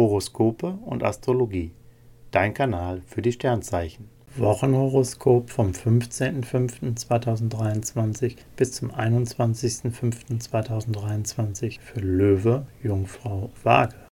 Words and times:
Horoskope 0.00 0.78
und 0.86 1.04
Astrologie. 1.04 1.72
Dein 2.30 2.54
Kanal 2.54 3.02
für 3.06 3.20
die 3.20 3.32
Sternzeichen. 3.32 4.08
Wochenhoroskop 4.36 5.50
vom 5.50 5.72
15.05.2023 5.72 8.36
bis 8.56 8.72
zum 8.72 8.90
21.05.2023 8.92 11.80
für 11.80 12.00
Löwe, 12.00 12.66
Jungfrau, 12.82 13.50
Waage. 13.62 14.09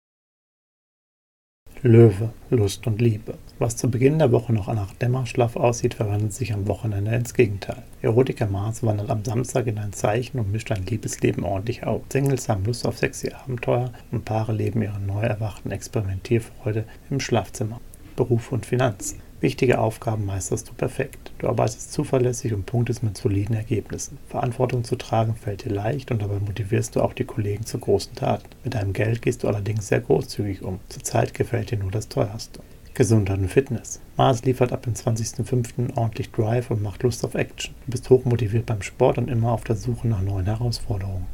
Löwe, 1.82 2.30
Lust 2.50 2.88
und 2.88 3.00
Liebe. 3.00 3.34
Was 3.60 3.76
zu 3.76 3.88
Beginn 3.88 4.18
der 4.18 4.32
Woche 4.32 4.52
noch 4.52 4.66
nach 4.66 4.94
Dämmerschlaf 4.94 5.54
aussieht, 5.54 5.94
verwandelt 5.94 6.32
sich 6.32 6.52
am 6.52 6.66
Wochenende 6.66 7.14
ins 7.14 7.34
Gegenteil. 7.34 7.84
Erotiker 8.02 8.48
Mars 8.48 8.82
wandert 8.82 9.10
am 9.10 9.24
Samstag 9.24 9.68
in 9.68 9.78
ein 9.78 9.92
Zeichen 9.92 10.40
und 10.40 10.50
mischt 10.50 10.72
ein 10.72 10.86
Liebesleben 10.86 11.44
ordentlich 11.44 11.84
auf. 11.84 12.02
Singles 12.12 12.48
haben 12.48 12.64
Lust 12.64 12.84
auf 12.84 12.98
sexy 12.98 13.30
Abenteuer 13.30 13.92
und 14.10 14.24
Paare 14.24 14.52
leben 14.52 14.82
ihre 14.82 14.98
neu 14.98 15.22
erwachten 15.22 15.70
Experimentierfreude 15.70 16.84
im 17.10 17.20
Schlafzimmer. 17.20 17.80
Beruf 18.16 18.50
und 18.50 18.66
Finanzen. 18.66 19.20
Wichtige 19.40 19.78
Aufgaben 19.78 20.26
meisterst 20.26 20.68
du 20.68 20.72
perfekt. 20.74 21.30
Du 21.38 21.46
arbeitest 21.46 21.92
zuverlässig 21.92 22.52
und 22.52 22.66
punktest 22.66 23.04
mit 23.04 23.16
soliden 23.16 23.54
Ergebnissen. 23.54 24.18
Verantwortung 24.26 24.82
zu 24.82 24.96
tragen 24.96 25.36
fällt 25.36 25.64
dir 25.64 25.70
leicht 25.70 26.10
und 26.10 26.20
dabei 26.20 26.40
motivierst 26.40 26.96
du 26.96 27.02
auch 27.02 27.12
die 27.12 27.24
Kollegen 27.24 27.64
zu 27.64 27.78
großen 27.78 28.16
Taten. 28.16 28.48
Mit 28.64 28.74
deinem 28.74 28.92
Geld 28.92 29.22
gehst 29.22 29.44
du 29.44 29.48
allerdings 29.48 29.86
sehr 29.86 30.00
großzügig 30.00 30.62
um. 30.62 30.80
Zurzeit 30.88 31.34
gefällt 31.34 31.70
dir 31.70 31.78
nur 31.78 31.92
das 31.92 32.08
teuerste. 32.08 32.60
Gesundheit 32.94 33.38
und 33.38 33.48
Fitness. 33.48 34.00
Mars 34.16 34.44
liefert 34.44 34.72
ab 34.72 34.82
dem 34.82 34.94
20.05. 34.94 35.96
ordentlich 35.96 36.32
Drive 36.32 36.72
und 36.72 36.82
macht 36.82 37.04
Lust 37.04 37.24
auf 37.24 37.36
Action. 37.36 37.76
Du 37.86 37.92
bist 37.92 38.10
hochmotiviert 38.10 38.66
beim 38.66 38.82
Sport 38.82 39.18
und 39.18 39.30
immer 39.30 39.52
auf 39.52 39.62
der 39.62 39.76
Suche 39.76 40.08
nach 40.08 40.20
neuen 40.20 40.46
Herausforderungen. 40.46 41.26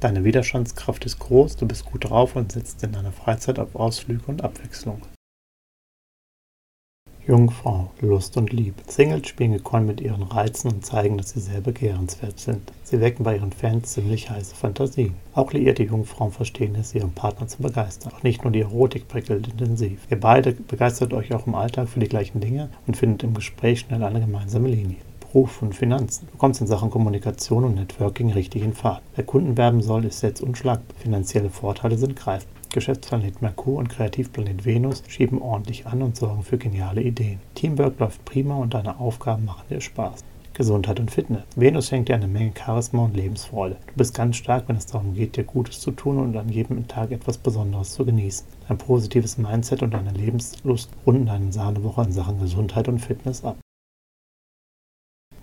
Deine 0.00 0.24
Widerstandskraft 0.24 1.04
ist 1.04 1.18
groß, 1.18 1.56
du 1.56 1.68
bist 1.68 1.84
gut 1.84 2.08
drauf 2.08 2.36
und 2.36 2.52
setzt 2.52 2.82
in 2.82 2.92
deiner 2.92 3.12
Freizeit 3.12 3.58
auf 3.58 3.76
Ausflüge 3.76 4.24
und 4.28 4.42
Abwechslung. 4.42 5.02
Jungfrau, 7.30 7.92
Lust 8.00 8.36
und 8.36 8.52
Liebe. 8.52 8.82
Singles 8.88 9.28
spielen 9.28 9.52
gekonnt 9.52 9.86
mit 9.86 10.00
ihren 10.00 10.24
Reizen 10.24 10.68
und 10.68 10.84
zeigen, 10.84 11.16
dass 11.16 11.30
sie 11.30 11.38
sehr 11.38 11.60
begehrenswert 11.60 12.40
sind. 12.40 12.72
Sie 12.82 13.00
wecken 13.00 13.22
bei 13.22 13.36
ihren 13.36 13.52
Fans 13.52 13.92
ziemlich 13.92 14.28
heiße 14.28 14.56
Fantasien. 14.56 15.14
Auch 15.32 15.52
liierte 15.52 15.84
Jungfrauen 15.84 16.32
verstehen 16.32 16.74
es, 16.74 16.92
ihren 16.92 17.12
Partner 17.12 17.46
zu 17.46 17.62
begeistern. 17.62 18.12
Auch 18.12 18.24
nicht 18.24 18.42
nur 18.42 18.52
die 18.52 18.62
Erotik 18.62 19.06
prickelt 19.06 19.46
intensiv. 19.46 20.00
Ihr 20.10 20.18
beide 20.18 20.54
begeistert 20.54 21.12
euch 21.12 21.32
auch 21.32 21.46
im 21.46 21.54
Alltag 21.54 21.88
für 21.88 22.00
die 22.00 22.08
gleichen 22.08 22.40
Dinge 22.40 22.68
und 22.88 22.96
findet 22.96 23.22
im 23.22 23.34
Gespräch 23.34 23.78
schnell 23.78 24.02
eine 24.02 24.18
gemeinsame 24.18 24.66
Linie. 24.66 24.96
Beruf 25.32 25.62
und 25.62 25.76
Finanzen. 25.76 26.26
Du 26.32 26.38
kommst 26.38 26.60
in 26.60 26.66
Sachen 26.66 26.90
Kommunikation 26.90 27.62
und 27.62 27.76
Networking 27.76 28.32
richtig 28.32 28.64
in 28.64 28.72
Fahrt. 28.72 29.02
Wer 29.14 29.24
Kunden 29.24 29.56
werben 29.56 29.80
soll, 29.80 30.04
ist 30.04 30.22
jetzt 30.22 30.42
unschlagbar. 30.42 30.96
Finanzielle 30.98 31.50
Vorteile 31.50 31.96
sind 31.96 32.16
greifbar. 32.16 32.52
Geschäftsplanet 32.72 33.40
Merkur 33.40 33.78
und 33.78 33.88
Kreativplanet 33.88 34.64
Venus 34.64 35.04
schieben 35.06 35.40
ordentlich 35.40 35.86
an 35.86 36.02
und 36.02 36.16
sorgen 36.16 36.42
für 36.42 36.58
geniale 36.58 37.02
Ideen. 37.02 37.38
Teamwork 37.54 38.00
läuft 38.00 38.24
prima 38.24 38.56
und 38.56 38.74
deine 38.74 38.98
Aufgaben 38.98 39.44
machen 39.44 39.62
dir 39.70 39.80
Spaß. 39.80 40.24
Gesundheit 40.52 40.98
und 40.98 41.12
Fitness. 41.12 41.44
Venus 41.54 41.86
schenkt 41.86 42.08
dir 42.08 42.16
eine 42.16 42.26
Menge 42.26 42.52
Charisma 42.56 43.04
und 43.04 43.16
Lebensfreude. 43.16 43.76
Du 43.86 43.94
bist 43.94 44.14
ganz 44.14 44.36
stark, 44.36 44.64
wenn 44.68 44.76
es 44.76 44.86
darum 44.86 45.14
geht, 45.14 45.36
dir 45.36 45.44
Gutes 45.44 45.78
zu 45.80 45.92
tun 45.92 46.18
und 46.18 46.36
an 46.36 46.48
jedem 46.48 46.88
Tag 46.88 47.12
etwas 47.12 47.38
Besonderes 47.38 47.92
zu 47.92 48.04
genießen. 48.04 48.46
Dein 48.66 48.78
positives 48.78 49.38
Mindset 49.38 49.82
und 49.84 49.94
deine 49.94 50.10
Lebenslust 50.10 50.90
runden 51.06 51.26
deine 51.26 51.52
Sahnewoche 51.52 52.02
in 52.02 52.12
Sachen 52.12 52.40
Gesundheit 52.40 52.88
und 52.88 52.98
Fitness 52.98 53.44
ab. 53.44 53.58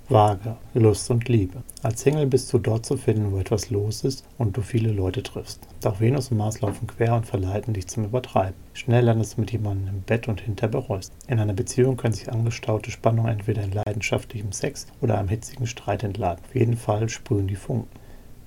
Waage, 0.10 0.56
Lust 0.74 1.12
und 1.12 1.28
Liebe. 1.28 1.64
Als 1.84 2.00
Single 2.00 2.28
bist 2.28 2.54
du 2.54 2.60
dort 2.60 2.86
zu 2.86 2.96
finden, 2.96 3.34
wo 3.34 3.40
etwas 3.40 3.70
los 3.72 4.06
ist 4.06 4.24
und 4.38 4.56
du 4.56 4.62
viele 4.62 4.94
Leute 4.94 5.22
triffst. 5.22 5.68
Doch 5.82 6.00
Venus 6.00 6.32
und 6.32 6.38
Mars 6.38 6.62
laufen 6.62 6.88
quer 6.88 7.14
und 7.14 7.26
verleiten 7.26 7.74
dich 7.74 7.88
zum 7.88 8.06
Übertreiben. 8.06 8.56
Schnell 8.72 9.04
landest 9.04 9.36
du 9.36 9.42
mit 9.42 9.52
jemandem 9.52 9.96
im 9.96 10.02
Bett 10.04 10.30
und 10.30 10.40
hinter 10.40 10.70
bereust. 10.70 11.12
In 11.28 11.42
einer 11.42 11.52
Beziehung 11.52 11.98
können 11.98 12.14
sich 12.14 12.32
angestaute 12.32 12.90
Spannungen 12.90 13.34
entweder 13.34 13.64
in 13.64 13.74
leidenschaftlichem 13.74 14.54
Sex 14.54 14.88
oder 15.02 15.18
einem 15.18 15.28
hitzigen 15.28 15.68
Streit 15.68 16.04
entladen. 16.04 16.42
Auf 16.48 16.56
jeden 16.56 16.78
Fall 16.78 17.10
sprühen 17.10 17.48
die 17.48 17.56
Funken. 17.56 17.90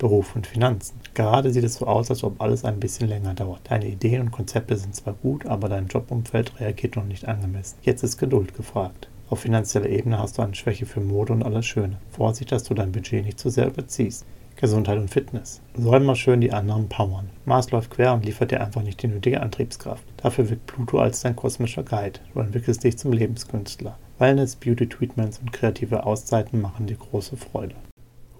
Beruf 0.01 0.35
und 0.35 0.47
Finanzen. 0.47 0.99
Gerade 1.13 1.53
sieht 1.53 1.63
es 1.63 1.75
so 1.75 1.85
aus, 1.85 2.09
als 2.09 2.23
ob 2.23 2.41
alles 2.41 2.65
ein 2.65 2.79
bisschen 2.79 3.07
länger 3.07 3.35
dauert. 3.35 3.61
Deine 3.69 3.87
Ideen 3.87 4.21
und 4.21 4.31
Konzepte 4.31 4.75
sind 4.75 4.95
zwar 4.95 5.13
gut, 5.13 5.45
aber 5.45 5.69
dein 5.69 5.85
Jobumfeld 5.85 6.59
reagiert 6.59 6.95
noch 6.95 7.05
nicht 7.05 7.27
angemessen. 7.27 7.77
Jetzt 7.83 8.01
ist 8.01 8.17
Geduld 8.17 8.55
gefragt. 8.55 9.09
Auf 9.29 9.41
finanzieller 9.41 9.85
Ebene 9.85 10.17
hast 10.17 10.39
du 10.39 10.41
eine 10.41 10.55
Schwäche 10.55 10.87
für 10.87 11.01
Mode 11.01 11.33
und 11.33 11.43
alles 11.43 11.67
Schöne. 11.67 11.97
Vorsicht, 12.09 12.51
dass 12.51 12.63
du 12.63 12.73
dein 12.73 12.91
Budget 12.91 13.23
nicht 13.23 13.39
zu 13.39 13.51
sehr 13.51 13.67
überziehst. 13.67 14.25
Gesundheit 14.55 14.97
und 14.97 15.11
Fitness. 15.11 15.61
Soll 15.77 15.99
mal 15.99 16.15
schön 16.15 16.41
die 16.41 16.51
anderen 16.51 16.89
powern. 16.89 17.29
Mars 17.45 17.69
läuft 17.69 17.91
quer 17.91 18.15
und 18.15 18.25
liefert 18.25 18.49
dir 18.49 18.61
einfach 18.61 18.81
nicht 18.81 19.03
die 19.03 19.07
nötige 19.07 19.39
Antriebskraft. 19.39 20.03
Dafür 20.17 20.49
wirkt 20.49 20.65
Pluto 20.65 20.97
als 20.97 21.21
dein 21.21 21.35
kosmischer 21.35 21.83
Guide. 21.83 22.21
Du 22.33 22.39
entwickelst 22.39 22.83
dich 22.83 22.97
zum 22.97 23.13
Lebenskünstler. 23.13 23.99
Wellness, 24.17 24.55
Beauty-Treatments 24.55 25.37
und 25.37 25.53
kreative 25.53 26.07
Auszeiten 26.07 26.59
machen 26.59 26.87
dir 26.87 26.97
große 26.97 27.37
Freude. 27.37 27.75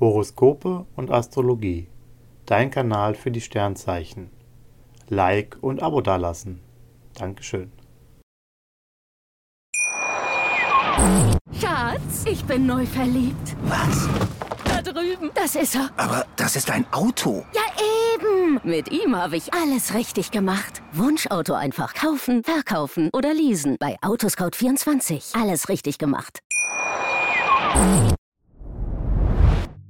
Horoskope 0.01 0.87
und 0.95 1.11
Astrologie. 1.11 1.87
Dein 2.47 2.71
Kanal 2.71 3.13
für 3.13 3.29
die 3.29 3.39
Sternzeichen. 3.39 4.31
Like 5.09 5.57
und 5.61 5.83
Abo 5.83 6.01
dalassen. 6.01 6.59
Dankeschön. 7.13 7.71
Schatz, 11.53 12.25
ich 12.25 12.43
bin 12.45 12.65
neu 12.65 12.83
verliebt. 12.85 13.55
Was? 13.65 14.09
Da 14.65 14.81
drüben. 14.81 15.29
Das 15.35 15.55
ist 15.55 15.75
er. 15.75 15.91
Aber 15.97 16.25
das 16.35 16.55
ist 16.55 16.71
ein 16.71 16.85
Auto. 16.91 17.45
Ja, 17.53 17.61
eben. 18.15 18.59
Mit 18.63 18.91
ihm 18.91 19.15
habe 19.15 19.37
ich 19.37 19.53
alles 19.53 19.93
richtig 19.93 20.31
gemacht. 20.31 20.81
Wunschauto 20.93 21.53
einfach 21.53 21.93
kaufen, 21.93 22.43
verkaufen 22.43 23.11
oder 23.13 23.35
leasen. 23.35 23.77
Bei 23.79 23.97
Autoscout24. 24.01 25.39
Alles 25.39 25.69
richtig 25.69 25.99
gemacht. 25.99 26.39